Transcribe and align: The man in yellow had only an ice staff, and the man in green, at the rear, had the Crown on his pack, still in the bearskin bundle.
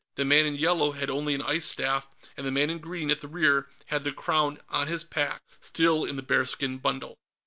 The 0.15 0.25
man 0.25 0.47
in 0.47 0.55
yellow 0.55 0.93
had 0.93 1.11
only 1.11 1.35
an 1.35 1.43
ice 1.43 1.65
staff, 1.65 2.09
and 2.35 2.43
the 2.43 2.49
man 2.51 2.71
in 2.71 2.79
green, 2.79 3.11
at 3.11 3.21
the 3.21 3.27
rear, 3.27 3.69
had 3.85 4.03
the 4.03 4.11
Crown 4.11 4.57
on 4.67 4.87
his 4.87 5.03
pack, 5.03 5.43
still 5.61 6.05
in 6.05 6.15
the 6.15 6.23
bearskin 6.23 6.79
bundle. 6.79 7.19